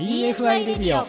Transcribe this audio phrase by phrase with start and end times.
[0.00, 1.04] EFI レディオ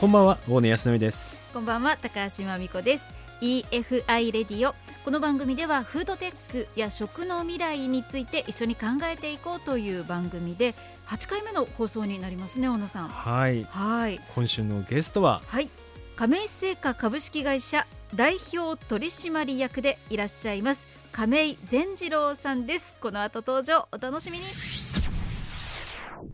[0.00, 1.40] こんばんは大根康則です。
[1.52, 3.04] こんばんは高橋真美子です。
[3.40, 4.74] EFI レディオ
[5.04, 10.74] この番組ではフードテックや食の未来について一緒に考えていこうという番組で
[11.06, 13.08] 8回目の放送になりますね小野さん。
[13.08, 13.62] はい。
[13.70, 14.18] はい。
[14.34, 15.40] 今週のゲストは？
[15.46, 15.70] はい。
[16.16, 20.80] 亀井製菓株式会社代表取締役でいらっしゃいます
[21.12, 22.94] 亀井善次郎さんです。
[23.00, 24.44] この後登場お楽しみに。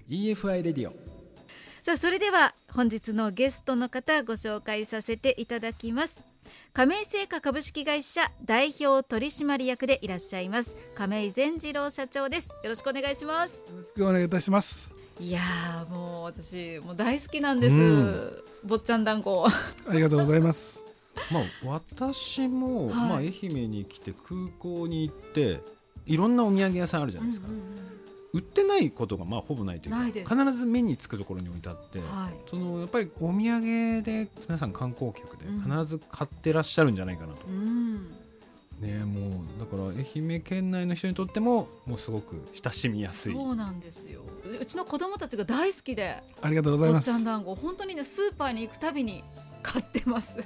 [0.09, 1.10] EFI レディオ
[1.83, 6.23] さあそれでは本日のゲストの方ご紹介させていただきます。
[6.75, 12.49] 亀井製菓株式会社代表取締役でいらっしゃいます亀井善次郎社長です。
[12.49, 13.51] よろしくお願いします。
[13.51, 14.95] よろしくお願いいたします。
[15.19, 18.45] いやーもう私もう大好きなんです、うん。
[18.65, 19.47] 坊ちゃん団子。
[19.47, 20.85] ありがとうございます。
[21.33, 22.95] まあ私も、はい。
[22.95, 25.61] まあ愛媛に来て空港に行って
[26.05, 27.49] いろんなお土産屋さんあるじゃないですか、
[28.33, 32.35] 売ってないことがまあほぼないというか必ず目につくところに置いてあって、はい。
[32.49, 35.63] そのやっぱりお土産で皆さん観光客でうん。
[35.63, 38.11] 必ず買ってらっしゃるんじゃないかなと、うん。
[38.81, 43.35] ねもうだから愛媛県内の人にとってももうすごく親しみやすい。
[43.35, 44.23] そうなんですよ。
[44.61, 47.07] うちの子供たちが大好きでありがとうござい坊ます。
[47.07, 49.25] ちゃん団子本当にねスーパーに行くたびに
[49.63, 50.39] 買ってます。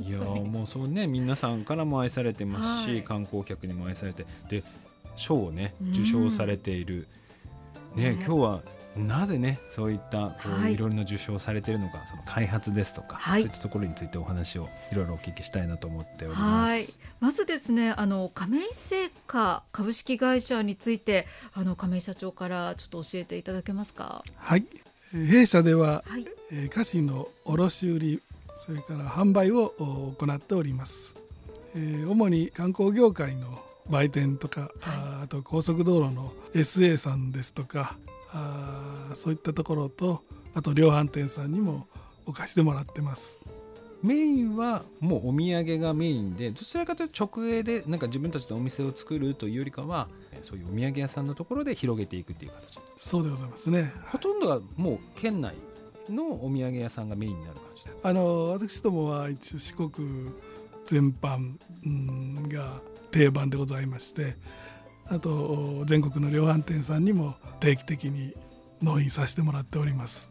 [0.00, 3.02] いやもうそうね皆さんからも愛されてますし、はい。
[3.02, 4.26] 観光客にも愛されて。
[4.50, 4.62] で
[5.18, 5.90] 賞をねうん。
[5.92, 7.06] 受賞されている、
[7.94, 8.24] ねね。
[8.24, 8.62] 今日は
[8.96, 10.74] なぜねそういったこう、はい。
[10.74, 13.42] い、ろいろな受賞されているのかその開発ですとか、はい。
[13.42, 16.70] そういったところについてお話をいろいろお聞きしたいなと思っております。
[16.70, 16.86] はい。
[17.20, 24.24] まずですねあの亀井製菓株式会社についてあの亀井社長からちょっと教えていただけますか？
[24.36, 24.64] はい。
[25.14, 26.26] えー弊社では、はい。
[26.50, 28.22] えー菓子の卸売
[28.56, 31.14] それから販売をお行っております。
[31.76, 37.96] えー主に観光業界の売店とか、あーあと高速道路の SA さんですとか
[38.32, 40.22] あーそういったところと
[40.54, 41.86] あと量販店さんにも
[42.26, 43.38] 置かしてもらってます。
[44.00, 53.92] メインはもうお土産がメインでどちらかというと直営でなんか自分たちでお店を作るというよりかはえーそういうお土産屋さんのところで広げていくっていう形そうでございますね。
[54.06, 55.54] ほとんどがもう県内
[56.08, 59.90] のお土産屋さんがメインになる感じであの私どもは一応四国
[60.88, 61.54] 全般
[61.84, 64.36] うんが定番でございまして
[65.06, 68.34] あと全国の量販店さんにも定期的に
[68.82, 70.30] 納品させてもらっております。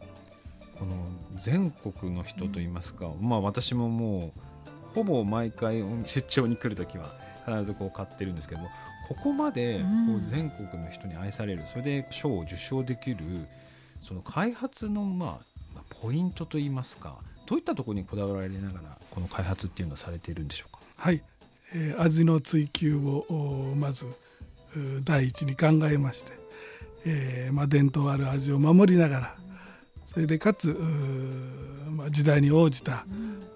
[0.78, 0.92] この
[1.36, 7.12] 全国の人といいますか、まあ私ももうほぼ毎回出張に来るときは
[7.44, 8.68] 必ずこう買ってるんですけども
[9.08, 13.48] ここまでこう全国の人に愛されるそれで賞を受賞できる
[14.00, 15.28] その開発のまあ
[15.74, 20.80] まあポイントといいますかどういったところにこだわられながらこの開発っていうのをされているんでしょうか？
[20.96, 21.22] はい、
[21.74, 24.10] えー味の追求をおまずう
[25.02, 26.32] 第一に考えまして、
[27.06, 29.34] えーまあ、伝統ある味を守りながら
[30.04, 30.76] それでかつ
[31.90, 33.06] まあ、時代に応じた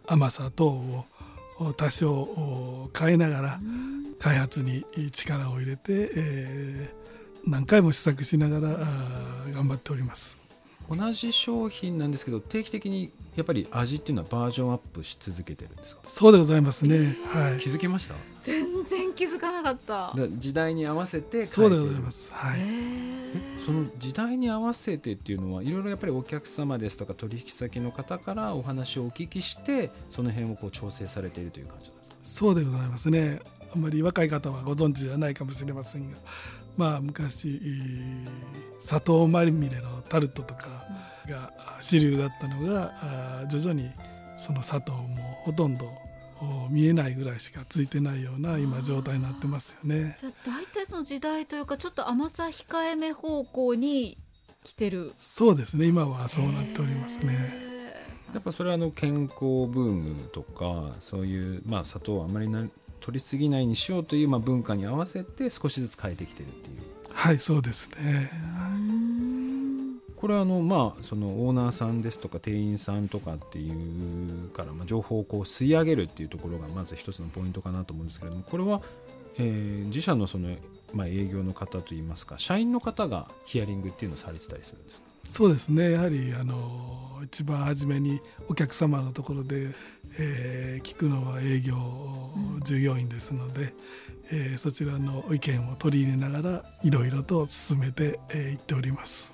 [0.06, 1.04] 甘さ等を
[1.58, 3.60] お多少お変えながら
[4.18, 7.02] 開発に力を入れて、えー
[7.44, 8.78] 何回も試作しながら
[9.52, 10.36] 頑張っております。
[10.88, 16.00] 同じ商品なんですけど定期的にやっぱり味っていうのはバージョンアップし続けてるんですか？
[16.04, 17.58] そうでございますね、はい。
[17.60, 18.14] 気づきました？
[18.42, 20.12] 全然気づかなかった。
[20.14, 22.28] だ時代に合わせてそうでございます。
[22.30, 22.60] はい。
[23.64, 32.16] その時代に合わせてっていうのはいろいろやっぱりお客様ですとか取引先の方からお話をお聞きしてその辺をこう調整されているという感じなんですか？
[32.22, 33.40] そうでございますね。
[33.74, 36.18] あんまり若い方はご存知ではないかもしれませんが
[36.76, 38.28] まあ昔えー
[38.78, 40.84] 砂糖まみれのタルトとか
[41.28, 43.90] が主流だったのが徐々に
[44.36, 45.90] その砂糖もほとんど
[46.40, 50.16] お見えないぐらいしかついてないような今状態になってますよね。
[50.18, 54.18] じゃあ大体その時代というかちょっと甘さ控えめ方向に
[54.64, 55.12] 来てる。
[55.18, 55.86] そうですね。
[55.86, 57.32] 今はそうなっておりますね。
[57.32, 57.72] へ
[58.34, 59.30] やっぱそれはあの健康
[59.68, 62.64] ブームとかそういうまあ砂糖をあまりな
[63.00, 66.92] 取りすぎないにしようというまあ文化に合わせて少しずつ変えてきてるっていう。
[67.12, 68.30] はいそうですね
[70.22, 78.80] これはあのまあそのオーナーさんですとか店員さんとかっていうからまあ情報をこう吸い上げるっていうところがまず一つのポイントかなと思うんですけれどもこれは、
[79.38, 80.54] えー自社のその
[80.94, 85.04] まあ営業の方といいますか社員の方がヒアリングっていうのをされてたりするんですか？
[85.26, 85.90] そうですね。
[85.90, 89.70] やはりあの一番初めにお客様のところで、
[90.18, 91.76] えー聞くのは営業
[92.64, 93.74] 従業員ですので、
[94.30, 99.30] えー、そちらの意見を取り入れながらいろいろと進めてい、えー、っております。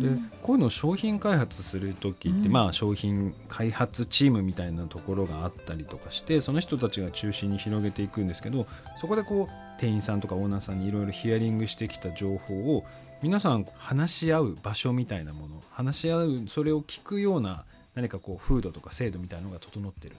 [0.00, 12.84] でこういうのを商品開発する時って、まあ、商品開発チームみたいなところがあったりとかしてその人たちが中心に広げていくんですけどそこでこう店員さんとかオーナーさんにいろいろヒアリングしてきた情報を
[13.22, 17.64] 皆さん話し合う場所みたいなもの話し合うそれを聞くような
[17.94, 20.16] 何かこう風土とか制度みたいなのが整ってる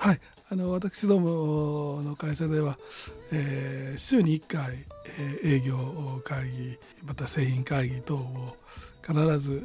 [0.00, 0.20] はい。
[0.50, 2.78] あの私どもの会社では、
[3.32, 4.86] えー、週に1回、
[5.18, 5.76] えー、営業
[6.24, 8.56] 会議また製品会議等を
[9.06, 9.62] 必ず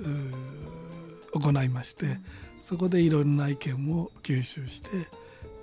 [1.33, 2.19] 行いまして
[2.61, 4.89] そこでいろんな意見を吸収して、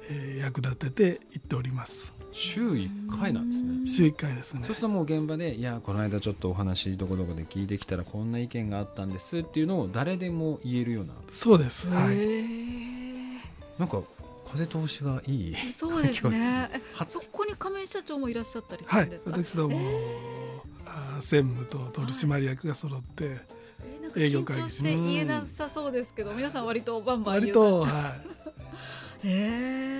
[0.08, 2.14] えー、役立てていっております。
[2.32, 3.86] 週1回なんですね。
[3.86, 4.62] 週1回ですね。
[4.64, 11.12] そうするともう現場でいやこの間ちょっとお話どこどこで聞いてきたらこんな意見があったんですっていうのを誰でも言えるような。
[11.28, 11.90] そうです。
[11.90, 12.72] はい。
[13.78, 14.02] なんか
[14.46, 16.70] 風通しがいいそうですね。
[17.06, 23.40] そこに亀井社長もいらっしゃったりはい、私ども、えー、専務と取締役が揃って、はい。
[24.16, 24.94] 営業会議します。
[24.94, 28.42] 言えなさそうですけど皆さん割とバンバン割とはい。
[29.24, 29.91] えー、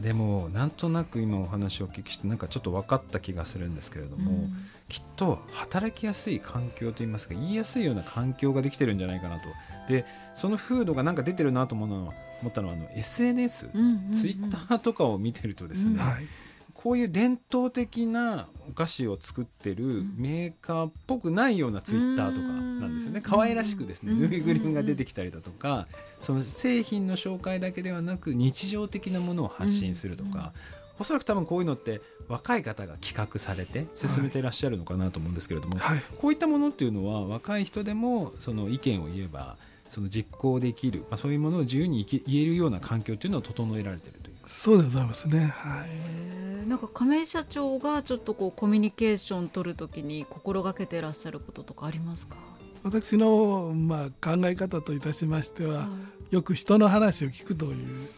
[0.00, 4.52] でもなんとなく今お話をお聞きしてなんかちょっと分かった気がするんですけれども、うん、
[4.88, 9.46] きっと働きやすい環境といいますか言いやすいような環境ができてるんじゃないかなと。
[9.88, 10.04] で
[10.34, 15.98] その風土がなんか出てるなと思うのは思ったのはあの SNS、うんうんうん、ツイッターとかを見てるとですね、うん。
[15.98, 16.26] はい
[16.82, 23.20] こういう伝統的なお菓子を作ってるメーカーっぽくないようなツイッターとかなんですよね。
[23.20, 24.12] 可愛らしくですね。
[24.12, 25.86] ぬいぐるみが出てきたりだとか
[26.18, 30.52] その製品の紹介だけではなく日常的なものを発信するとか。
[30.98, 39.56] おそらく多分こういうのって若い方が企画されて進めていらっしゃるのかなと思うんですけれども、はい、こういったものっていうのは若い人でもその意見を言えば
[39.88, 44.36] その実行できる、まあ、そういうものを自由に言えるような環境っていうのを整えられているという。
[44.46, 45.40] そうでございますね。
[45.40, 52.36] はいなんか亀井社長がちょっとこうコミュニケーション取るときに心がけていらっしゃることとかありますか？
[52.84, 55.88] 私の、まあ、考え方といたしましては、は
[56.30, 57.72] い、よく人の話を聞くとい
[58.04, 58.08] う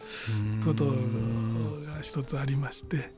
[0.65, 3.13] ことが一つありまして、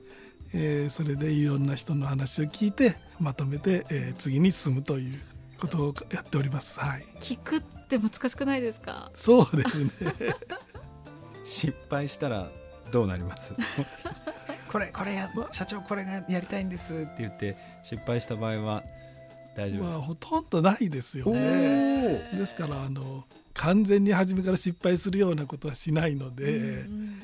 [0.54, 5.22] えー、それでいろんな人の話を聞いてまとめて、えー、次に進むという
[5.60, 6.80] ことをやっております。
[6.80, 9.10] はい、聞くって難しくないですか？
[9.16, 9.92] そうですね。
[11.44, 12.50] 失敗したら
[12.92, 13.54] どうなります？
[14.72, 16.94] これこれや社長これがやりたいんです。
[16.94, 18.84] って言って失敗した場合は
[19.56, 19.90] 大丈夫です。
[19.90, 22.30] か、まあ、ほとんどないですよね。
[22.34, 27.20] ですからあの完全に初めから失敗するようなことはしないので、うんうんうん、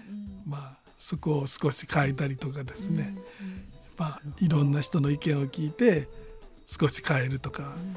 [0.46, 3.64] まあそこを少し変えたりとかですね、うんうん、
[3.98, 6.08] まあいろんな人の意見を聞いて
[6.68, 7.96] 少し変えるとか、うん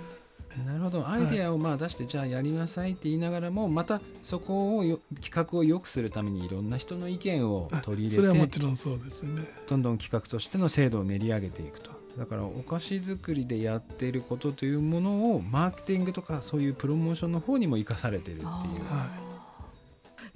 [0.65, 1.09] なるほど。
[1.09, 4.83] アイデアをまあ出して、じゃあやりなさいって言いながらもまたそこを
[5.21, 9.43] 企画を良くするためにいろんな人の意見を取り入れてそれはもちろんそうですね。
[9.69, 11.91] どんどん企画としての制度を練り上げていくと。
[12.17, 18.51] だからお菓子作りでやっていることというものをマーケティングとかそういうプロモーションの方にも生かされているっていう。
[18.51, 19.26] はい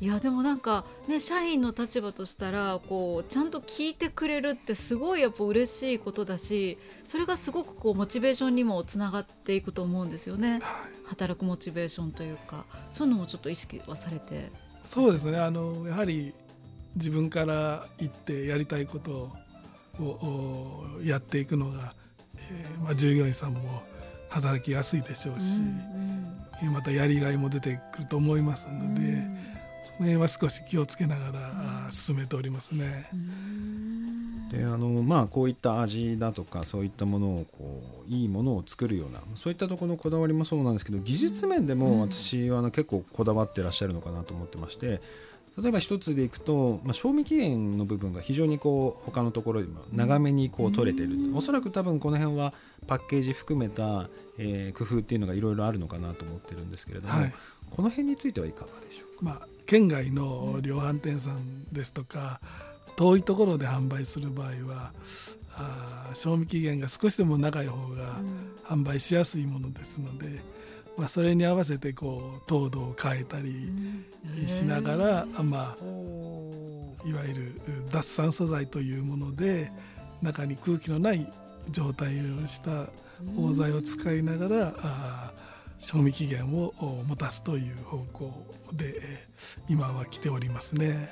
[0.00, 10.60] いやでもなんかね社員の立場としたらこうちゃんと聞いてくれるってすごいやっぱ嬉しいことだしそれがすごくこうモチベーションにもつながっていくと思うんですよね、はい、
[11.04, 14.50] 働くモチベーションというかそういうのもちょっと意識はされて。
[14.82, 15.38] そうですね。
[15.38, 16.34] あのやはり
[16.96, 19.30] 自分から言ってやりたいこと
[20.02, 21.94] をやっていくのが、
[22.36, 23.82] えーまあ、従業員さんも
[24.30, 29.02] 働きやすいでしょうし、うんうん、またやりがいも出てくると思いますので。
[29.02, 29.39] うん
[29.82, 33.08] その辺は少し気をつけながら進めておりますね。
[34.50, 45.00] であのまあ、こういった味だとかそういったものをこういいものを作るようなそういったところのこだわりもそうなんですけど技術面でも私はあの結構こだわってらっしゃるのかなと思ってまして
[45.56, 52.52] 例えば一つでいくと、まあ、賞味期限の部分が非常にこう他のところよりも長めにこう取れてる、うん、おそらく多分この辺は
[52.88, 57.32] パッケージ含めた、えー、工夫っていうのがいろいろあるのかなと思ってるんですけれども、はい、
[57.70, 59.09] この辺についてはいかがでしょうか？
[59.20, 62.40] まあ県外の量販店さんですとか
[62.96, 64.92] 遠いところで販売する場合は
[65.54, 68.16] あ賞味期限が少しでも長い方が
[68.64, 70.40] 販売しやすいものですので、
[70.96, 73.72] まあ、それに合わせてこう糖度を変えたり
[74.48, 77.60] しながら、まあ、いわゆる
[77.90, 79.70] 脱酸素剤というもので
[80.22, 81.28] 中に空気のない
[81.70, 82.86] 状態をした
[83.36, 85.32] 包材を使いながらあ
[85.80, 86.72] 賞味期限を
[87.08, 89.26] 持たすという方向で
[89.68, 91.08] 今は来ておりますね。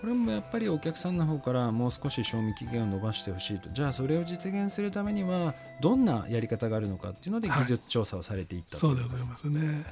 [0.00, 3.68] これもやっぱりお客さんの方からもう少し賞味期限を延ばしてほしいと。
[3.70, 9.84] じゃあそれを実現するためにはどんなやり方があるのかっていうので技術調査をされていった、はい、そうでございますね。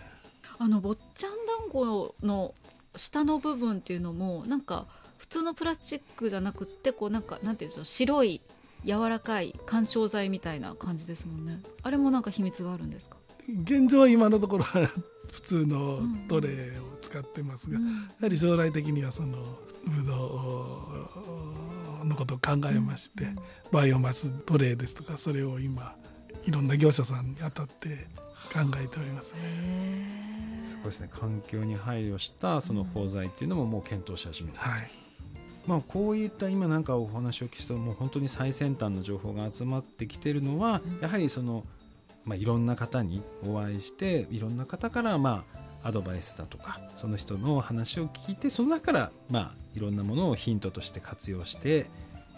[0.58, 2.54] あの坊ちゃん団子の
[2.96, 4.87] 下の部分っていうのもなんか
[5.18, 8.40] 普通のプラスチックじゃなくってこうなんかなんていうんでしょう白い
[8.85, 11.61] 柔らかい緩衝材みたいな感じですもんね。
[11.82, 13.16] あれもなんか秘密があるんですか？
[13.49, 14.91] 現状は今のところは
[15.31, 17.87] 普通のトレーを使ってますが、うん。
[17.87, 19.38] やはり将来的にはその
[19.85, 20.88] ブド
[22.03, 23.29] ウのことを考えまして、
[23.71, 25.95] バイオマストレーですとかそれを今
[26.45, 28.07] いろんな業者さんに当たって
[28.53, 29.35] 考えております。
[29.37, 30.62] へー。
[30.62, 31.09] すごいですね。
[31.12, 34.91] 環境に配慮したその包材っていうのももう検討し始めて、はい、
[35.67, 41.65] まあ、こういった今なんかお話を聞くともう本当に最先端の情報が集まってきてるのは、やはりその、
[42.26, 45.45] まあ、いろんな方にお会いしていろんな方からま
[45.83, 51.87] あアドバイスだとかその人の話を聞いてその中からまあいろんなものをヒントとして活用して、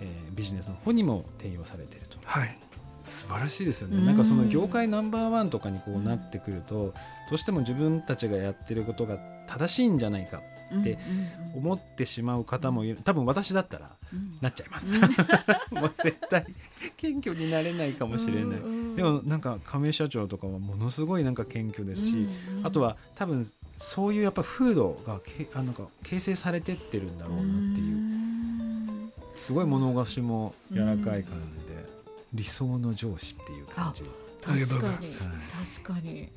[0.00, 2.18] えービジネスの方にも転用されていると。
[2.24, 2.56] はい、
[3.02, 6.94] 素晴らしいですよね、うんなんかその業界ナンバーワンとかにこうなってくると
[7.30, 9.18] どうしても自分たちがやってることが
[9.48, 10.42] 正しいんじゃないか
[10.78, 10.98] って
[11.56, 12.98] 思ってしまう方もいる。
[13.02, 13.96] 多分私だったら
[14.42, 14.92] なっちゃいます、
[15.72, 16.46] もう絶対
[16.96, 18.60] 謙虚になれないかもしれない、
[18.98, 22.28] でもなんか亀井社長とかはものすごいなんか謙虚ですし、
[22.62, 28.08] あとは多分そういうやっぱ風土がけあなんか形成されてってるんだろうなっていう。
[29.36, 31.84] すごい物腰も柔らかい感じで、
[32.34, 34.04] 理想の上司っていう感じ。
[34.46, 35.30] ありがとう確かにございます。
[35.80, 36.28] 確かに。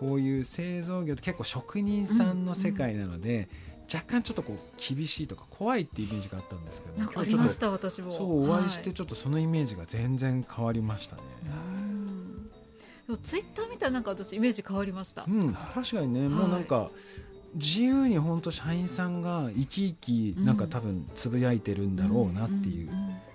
[0.00, 3.48] こういう製造業って結構職人さんの世界なので、
[3.92, 7.08] 若干ちょっとこう厳しいとか怖いっていうイメージがあったんですけどなん。
[7.08, 8.12] かあ今日ちょっとりました私も。
[8.12, 11.22] そうお会いしてはちょっとそのイメージが全然変わりましたね。
[11.72, 11.77] うんでも
[13.16, 15.24] ツイッター見たらなんか私イメージ変わりました。
[15.26, 16.90] うん、確かにね、もうなんか
[17.54, 22.90] 自由に本当社員さんが生き生きなんか多分つぶやいてるんだろうなっていう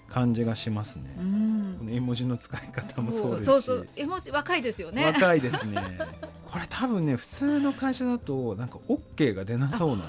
[0.08, 1.16] 感じがしますね。
[1.18, 1.26] うん。
[1.26, 3.46] うんこの絵文字の使い方もそうですし。
[3.46, 3.86] そうそう。
[3.96, 5.06] 絵文字若いですよね。
[5.08, 6.00] 若いですね。
[6.50, 10.04] これ多分ね普通の会社だとなんか OK が出なそうな。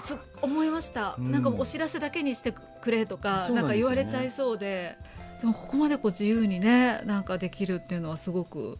[0.00, 1.32] す思いました、うん。
[1.32, 4.96] なんかお知らせだけにしてくれとかな,、そうなんか言われちゃいそうで。
[5.40, 8.78] でもここまでこう自由にねなんかできるっていうのはすごく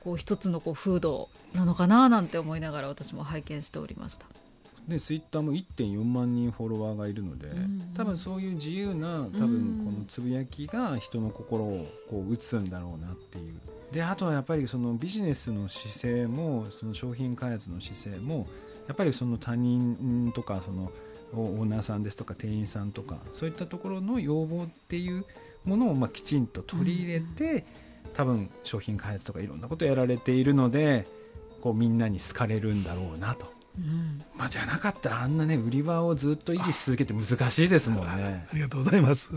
[0.00, 4.26] こう一つのこう風土なのかななんて思いながら私も拝見しておりました。
[4.88, 13.54] でツイッターも1.4万人フォロワーがいるので、うん多分そういう自由な多うん分このつぶやきが人の心をこう打つんだろうなっていう。
[13.92, 18.46] であとはやっぱりそのビジネスの姿勢もその商品開発の姿勢も
[18.86, 20.92] やっぱりその他人とかその
[21.34, 25.24] オオーナーさんですとか店員さんとかそういったところの要望っていう
[25.64, 27.66] ものをまあきちんと取り入れて、
[28.14, 31.06] 多分商品開発とかいろんなことやられているので
[31.60, 33.52] こうみんなに好かれるんだろうなと。
[33.78, 38.46] うんまあ、じゃなかったらあんなね売り場をずっと維持し続けて難しいですもんね。
[38.50, 39.30] ありがとうございます。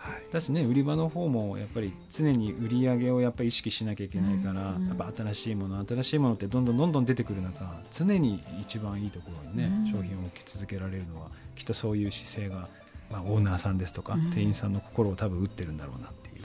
[0.00, 12.66] はい、だしね売り場の方もやっぱり常に売り上げをやっぱり意識しなきゃいけないから、うんやっぱ新しいもの新しいものってどんどんどんどん出てくる中常に一番いいところにね、うん商品を置き続けられるのはきっとそういう姿勢が、
[13.10, 16.44] まあ、オーナーさんですとか、うん店員さんの心を多分打ってるんだろうなっていう。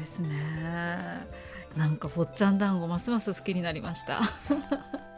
[0.00, 1.26] ですね。
[1.76, 4.20] なんか坊ちゃん団子ますます好きになりました。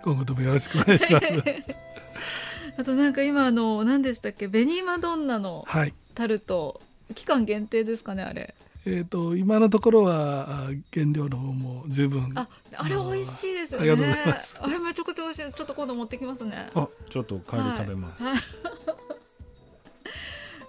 [0.02, 1.26] 今後ともよろしくお願いします。
[2.78, 4.48] あとなんか今あの何でしたっけ？
[4.48, 5.94] 紅マドンナのはい。
[6.14, 6.80] タルト
[7.14, 8.54] 期間限定ですかねあれ。
[8.84, 10.54] えっ、と今のところはあ
[10.92, 12.32] 原料の方も十分。
[12.34, 13.90] ああれ美味しいですよね。
[13.90, 14.56] ありがとうございます。
[14.60, 15.52] あれめちゃくちゃ美味しい。
[15.52, 16.68] ちょっと今度持ってきますね。
[16.74, 18.24] あちょっと帰り食べます。
[18.24, 18.42] はいはい。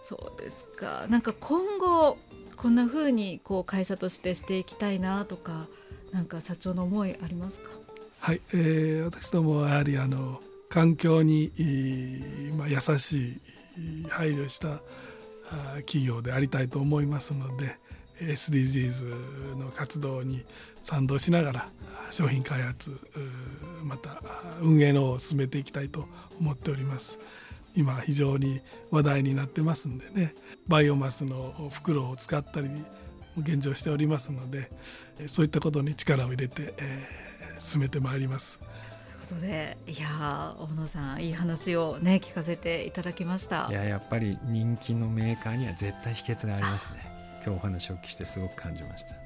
[0.08, 1.06] そうですか。
[1.10, 2.18] なんか今後
[2.56, 5.68] こんな風にこう会社としてしていきたいなとか
[6.12, 7.70] なんか社長の思いありますか？
[8.20, 13.42] はい、えー私どもはやはりあの環境に、えーまあ、優し
[13.78, 14.82] い配慮した
[15.52, 17.78] あ企業でありたいと思いますので
[18.20, 20.46] SDGs の活動に
[20.82, 21.68] 賛同しながら
[22.12, 22.98] 商品開発
[23.84, 24.22] また
[24.62, 26.08] 運営のを進めていきたいと
[26.40, 27.20] 思っております。
[27.76, 28.62] 今非常に
[28.92, 30.34] 話題になってますんでね
[30.68, 32.70] バイオマスの袋を使ったり
[33.38, 34.72] 現状しておりますので
[35.20, 38.60] えーそういったことに力を入れて、えー進めてまいります。
[38.60, 47.00] ということでいやー大野さんいい話をね聞かせていただきましたいややっぱり人気のメーカーには絶対秘訣がありますね。
[47.46, 49.23] 今日お話をお聞きしてすごく感じました。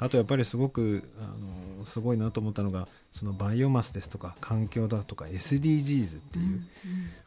[0.00, 6.62] あとやっぱりすごくあのすごいなと思ったのがそのバイオマスですとか環境だとか SDGs っていう、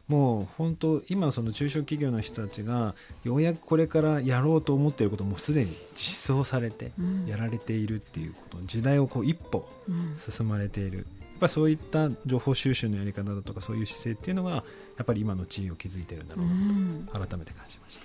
[0.08, 7.26] もう本当今その中小企業の人たちがようやくこれからやろうと思っていることもすでに実装されてうん。
[7.26, 10.14] やられているっていうこと時代をこう一歩うん。
[10.14, 10.98] 進まれている。
[10.98, 11.06] やっ
[11.40, 14.62] ぱりそういった情報収集のやり方だとかそういう姿勢っていうのがや
[15.02, 17.08] っぱり今の地位を築いてるんだろうなうん。
[17.12, 18.04] と改めて感じました。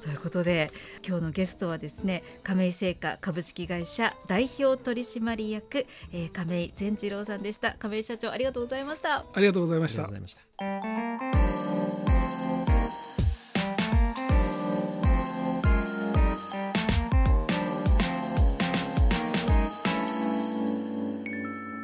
[0.00, 0.70] ということで
[1.06, 7.74] 今日のゲストはですね亀井製菓株式会社代表取締役、えー、亀井善次郎さんでした。
[7.74, 9.24] 亀井社長ありがとうございました。
[9.32, 10.02] ありがとうございました。
[10.04, 10.40] ございました。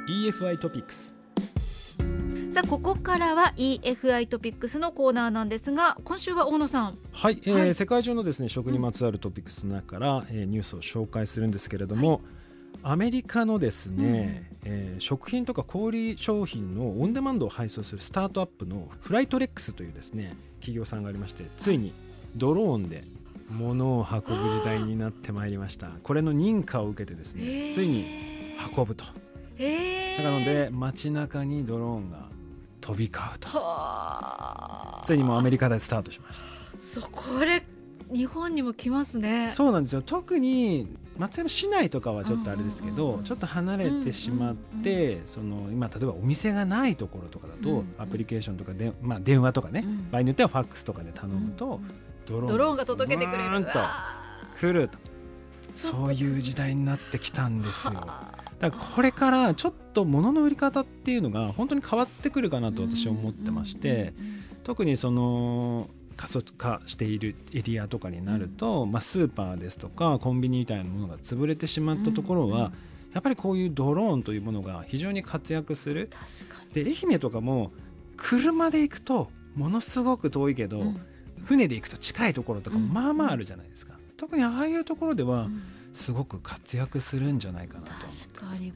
[0.09, 1.16] EFI トピックス。
[2.57, 6.99] さあここからは EFI トピックスのコーナーなんですが今週は大野さん。
[7.13, 7.75] はい、えーはい。
[7.75, 12.23] 世界中のですね食にまつわるトピックスの中から、えーニュースを紹介するんですけれども、
[12.83, 21.93] アメリカのですね、えー食品とか小売商品のオンデマンドを配送するスタートアップのフライトレックスというですね企業さんがありましてついに
[22.37, 23.05] ドローンで
[23.51, 25.91] 物を運ぶ時代になってまいりました。
[26.03, 28.07] これの認可を受けてですねついに
[28.75, 29.05] 運ぶと。
[29.57, 30.25] へー。
[30.25, 32.26] なので街中にドローンが
[32.87, 33.49] 飛び交うと。
[33.49, 35.03] はあ。
[35.05, 37.01] ついにもうアメリカでスタートしました。
[37.01, 37.65] そうこれ
[38.13, 39.51] 日本にも来ますね。
[39.53, 40.03] そうなんですよ。
[40.03, 40.87] 特に
[41.19, 51.91] 松山市内とかはちょっとあれですけど、ちょっと離れてしまって、その今例えばお店がないところとかだと、アプリケーションとかで、まあ、電話とかね、うん場合によってはファックスとかで頼むと、うん
[52.27, 53.65] ドローンドローンが届けてくれる。
[53.65, 53.71] と
[54.61, 54.99] 来ると。
[55.75, 57.93] そういう時代になってきたんですよ
[58.59, 64.15] だからこれからちょっと物の売り方っていうのが本当に変わってくるかなと私は思ってまして、
[64.65, 72.73] 特にその過疎化しているエリアとかになると、まあ、スーパーですとかコンビニみたいなものが潰れてしまったところは、
[73.13, 76.11] やっぱりこういうドローンというものが非常に活躍する。
[76.11, 77.73] 確かで愛媛とかも
[78.17, 80.83] 車で行くとものすごく遠いけど、
[81.45, 85.63] 船で行くと近いところとかまあまああるじゃないですか、特にああいうところではうん
[85.97, 87.91] すごく活躍するんじゃないかなと。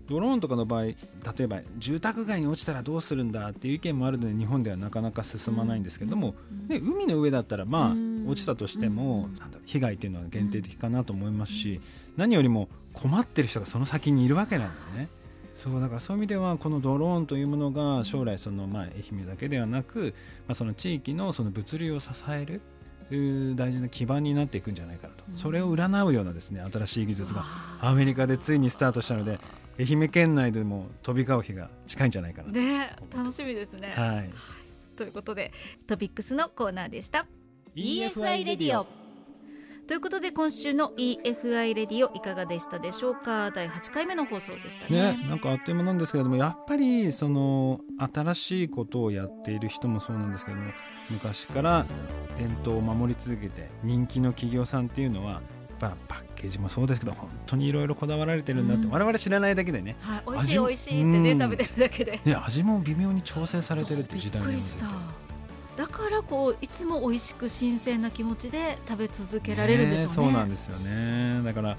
[0.08, 0.96] ドローンとかの場合例
[1.40, 6.34] えば住宅街に落ちたらどうするんだっていう意見もあるので日本ではなかなか進まないんですけれども、
[6.66, 11.82] ね、海の上だったらまうんあ落ちたとしてもうんなんだろう被害っていうのは限定的かなと思いますし
[12.16, 15.08] 何よりも困ってる人がその先にいるわけなんだよね。
[15.54, 20.14] そうだからそういう意味ではこのドローンというものが将来そのまあ愛媛だけではなく、
[20.48, 22.62] まあ、その地域のその物流を支える
[23.10, 25.36] 大事な基盤になっていくんじゃないかなと、うん。
[25.36, 27.46] それを占うようなですね新しい技術がわ
[27.80, 29.38] アメリカでついにスタートしたので
[29.78, 34.30] 愛媛県内でも飛び交う日が近いんじゃないかなと、ね楽しみですね、はい、
[34.94, 35.52] ということで
[35.86, 37.26] トピックスのコーナーでした。
[37.74, 38.86] EFI レディオ
[39.86, 43.50] ということで今週の EFI レディオいかがでしたでしょうか？
[43.50, 45.16] 第8回目の放送でしたね。
[45.16, 50.70] ね、なんかあっという間なんですけれどもやっぱりその新しいことをやっている人もそうなんですけども
[51.10, 51.86] 昔から
[52.38, 55.40] 伝統を守り続けて人気の企業さんっていうのはやっ
[55.78, 58.90] ぱパッケージもそうですけど本当にいろいろこだわられてるんだって、うん。
[58.90, 59.96] 我々知らないだけでね。
[60.00, 61.40] はい、美味しい美味しいってね、うん。
[61.40, 62.20] 食べてるだけで。
[62.24, 64.60] ね味も微妙に調整されてるっていう時代なので。
[64.60, 65.20] そうびっくりした。
[65.82, 71.42] だからこういつも美味しく新鮮な気持ちで食べ続けられるんでしょうねそうなんですよね。
[71.42, 71.76] だから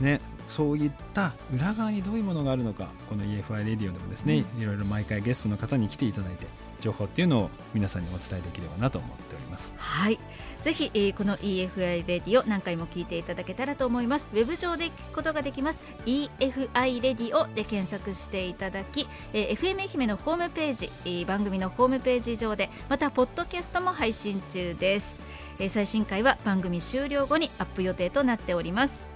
[0.00, 6.46] ねそういった裏側にどういうものがあるのかこの EFI レディオでもですね、いろいろ毎回ゲストの方に来ていただいて
[6.80, 9.74] 情報っていうのを皆さんにお伝えできればなと思っております。
[9.76, 10.18] はい。
[10.62, 14.28] ぜひ、えーこの EFI レディオ何回も聞いていただけたらと思います。
[14.32, 15.78] ウェブ上で聞くことができます。
[16.06, 25.14] EFI レディオで検索していただき、えー FM 愛媛のホームページ、えー番組のホームページ上でまたポッドキャストも配信中です、
[25.58, 29.09] えー最新回は番組終了後にアップ予定となっております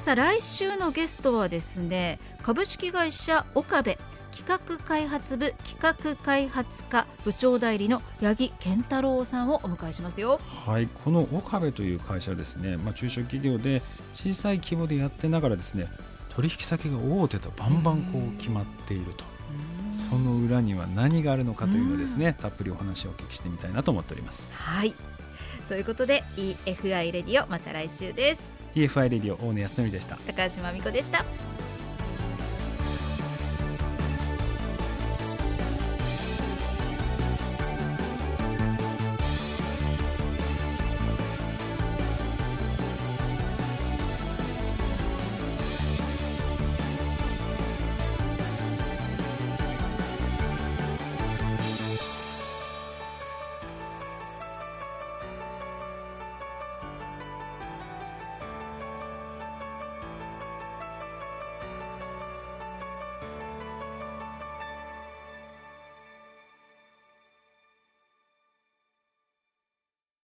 [0.00, 3.98] さあ来週のゲストはですね株式会社岡部
[4.32, 10.40] 企画開発部企画開発課部長代理の八木健太郎さんをお迎えしますよ。
[10.64, 13.82] はいこの岡部という会社はですね、まあ、中小企業で
[14.14, 15.86] 小さい規模でやってながらですね
[16.30, 19.24] 取引先が大手とバンバンこう決まっていると。
[19.90, 24.56] その裏には何があるのかというのをですねたっぷりお話をお聞きしてみたいなと思っております。
[24.62, 24.94] はい。
[25.68, 30.16] ということで EFI レディオまた来週です EFI レディオ大根康則でした。
[30.26, 31.24] 高橋真美子でした。